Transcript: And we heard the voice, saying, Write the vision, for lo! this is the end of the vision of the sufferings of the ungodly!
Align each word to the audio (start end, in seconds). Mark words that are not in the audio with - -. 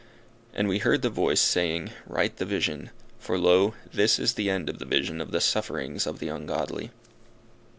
And 0.55 0.67
we 0.67 0.79
heard 0.79 1.03
the 1.03 1.11
voice, 1.11 1.39
saying, 1.41 1.91
Write 2.07 2.37
the 2.37 2.45
vision, 2.45 2.89
for 3.19 3.37
lo! 3.37 3.75
this 3.93 4.17
is 4.17 4.33
the 4.33 4.49
end 4.49 4.67
of 4.67 4.79
the 4.79 4.85
vision 4.85 5.21
of 5.21 5.29
the 5.29 5.39
sufferings 5.39 6.07
of 6.07 6.17
the 6.17 6.27
ungodly! 6.29 6.89